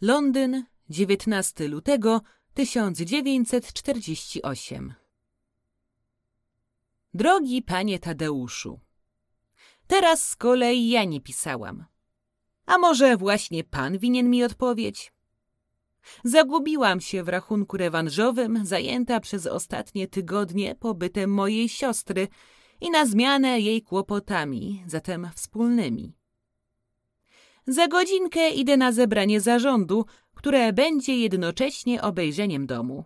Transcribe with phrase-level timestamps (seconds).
[0.00, 2.20] Londyn, 19 lutego
[2.54, 4.94] 1948
[7.14, 8.80] Drogi panie Tadeuszu,
[9.86, 11.84] teraz z kolei ja nie pisałam.
[12.66, 15.12] A może właśnie pan winien mi odpowiedź?
[16.24, 22.28] Zagubiłam się w rachunku rewanżowym, zajęta przez ostatnie tygodnie pobytem mojej siostry
[22.80, 26.16] i na zmianę jej kłopotami, zatem wspólnymi.
[27.66, 33.04] Za godzinkę idę na zebranie zarządu, które będzie jednocześnie obejrzeniem domu.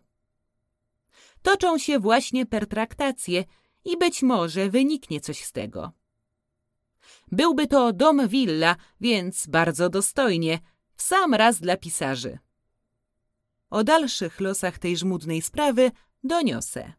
[1.43, 3.45] Toczą się właśnie pertraktacje
[3.85, 5.93] i być może wyniknie coś z tego.
[7.33, 10.59] Byłby to dom willa, więc bardzo dostojnie,
[10.95, 12.39] w sam raz dla pisarzy.
[13.71, 15.91] O dalszych losach tej żmudnej sprawy
[16.25, 16.93] doniosę.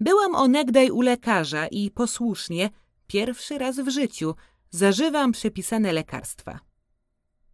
[0.00, 2.70] Byłam onegdaj u lekarza i posłusznie,
[3.06, 4.34] pierwszy raz w życiu,
[4.70, 6.60] zażywam przepisane lekarstwa.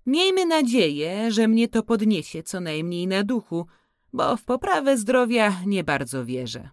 [0.07, 3.67] Miejmy nadzieję, że mnie to podniesie co najmniej na duchu,
[4.13, 6.71] bo w poprawę zdrowia nie bardzo wierzę.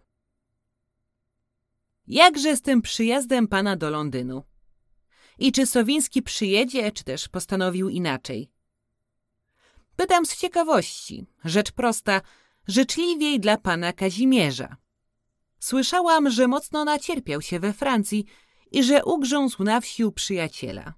[2.08, 4.44] Jakże z tym przyjazdem pana do Londynu?
[5.40, 8.52] I czy Sowiński przyjedzie, czy też postanowił inaczej?
[9.96, 12.22] Pytam z ciekawości, rzecz prosta,
[12.68, 14.76] życzliwiej dla pana Kazimierza.
[15.60, 18.26] Słyszałam, że mocno nacierpiał się we Francji
[18.72, 20.94] i że ugrzązł na wsi u przyjaciela.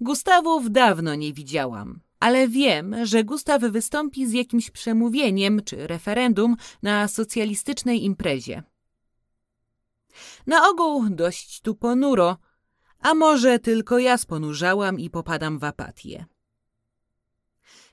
[0.00, 7.08] Gustawów dawno nie widziałam, ale wiem, że Gustaw wystąpi z jakimś przemówieniem czy referendum na
[7.08, 8.62] socjalistycznej imprezie.
[10.46, 12.36] Na ogół dość tu ponuro,
[13.00, 16.26] a może tylko ja sponurzałam i popadam w apatię.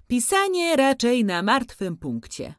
[0.07, 2.55] Pisanie raczej na martwym punkcie.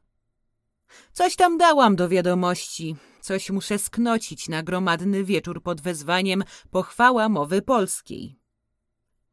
[1.13, 7.63] Coś tam dałam do wiadomości, coś muszę sknocić na gromadny wieczór pod wezwaniem pochwała mowy
[7.63, 8.39] polskiej.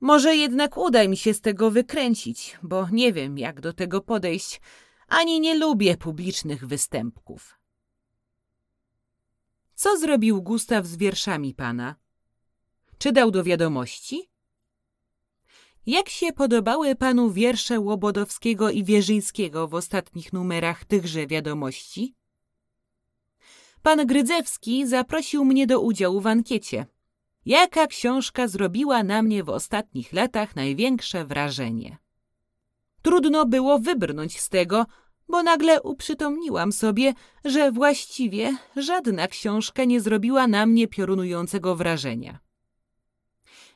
[0.01, 4.61] Może jednak uda mi się z tego wykręcić, bo nie wiem, jak do tego podejść,
[5.07, 7.59] ani nie lubię publicznych występków.
[9.75, 11.95] Co zrobił Gustaw z wierszami pana?
[12.97, 14.29] Czy dał do wiadomości?
[15.85, 22.15] Jak się podobały panu wiersze Łobodowskiego i Wierzyńskiego w ostatnich numerach tychże wiadomości?
[23.81, 26.85] Pan Grydzewski zaprosił mnie do udziału w ankiecie.
[27.45, 31.97] Jaka książka zrobiła na mnie w ostatnich latach największe wrażenie?
[33.01, 34.85] Trudno było wybrnąć z tego,
[35.27, 37.13] bo nagle uprzytomniłam sobie,
[37.45, 42.39] że właściwie żadna książka nie zrobiła na mnie piorunującego wrażenia.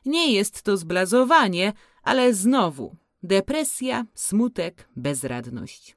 [0.04, 1.72] Nie jest to zblazowanie,
[2.02, 5.96] ale znowu depresja, smutek, bezradność.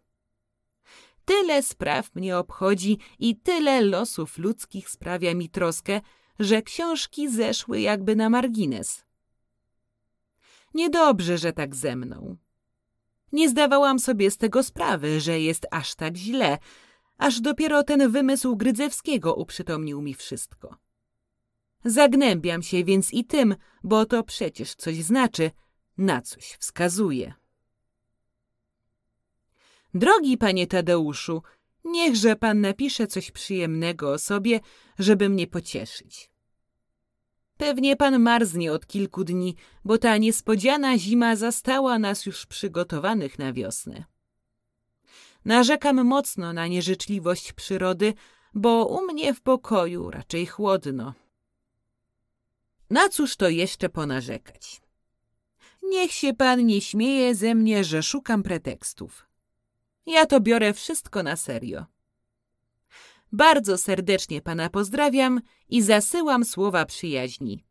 [1.25, 6.02] Tyle spraw mnie obchodzi i tyle losów ludzkich sprawia mi troskę,
[6.40, 9.06] że książki zeszły jakby na margines.
[10.74, 12.38] Niedobrze, że tak ze mną.
[13.31, 16.57] Nie zdawałam sobie z tego sprawy, że jest aż tak źle,
[17.18, 20.75] aż dopiero ten wymysł Grydzewskiego uprzytomnił mi wszystko.
[21.86, 25.51] Zagnębiam się więc i tym, bo to przecież coś znaczy,
[25.98, 27.34] na coś wskazuje.
[29.94, 31.42] Drogi panie Tadeuszu,
[31.84, 34.60] niechże pan napisze coś przyjemnego o sobie,
[35.00, 36.30] żeby mnie pocieszyć.
[37.57, 39.56] Pewnie pan marznie od kilku dni,
[39.86, 44.04] bo ta niespodziana zima zastała nas już przygotowanych na wiosnę.
[45.45, 48.13] Narzekam mocno na nieżyczliwość przyrody,
[48.54, 51.13] bo u mnie w pokoju raczej chłodno.
[52.90, 54.82] Na cóż to jeszcze ponarzekać?
[55.94, 59.28] Niech się pan nie śmieje ze mnie, że szukam pretekstów.
[60.06, 61.86] Ja to biorę wszystko na serio.
[63.31, 67.63] Bardzo serdecznie pana pozdrawiam i zasyłam słowa przyjaźni.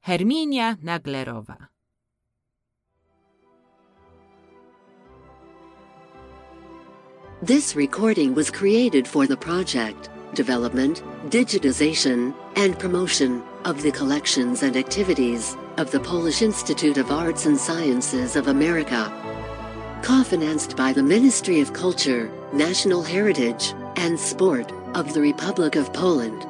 [0.00, 1.66] Herminia Naglerowa
[7.46, 14.76] This recording was created for the project, development, digitization, and promotion of the collections and
[14.76, 19.10] activities of the Polish Institute of Arts and Sciences of America.
[20.02, 26.46] Co-financed by the Ministry of Culture, National Heritage, and Sport of the Republic of Poland.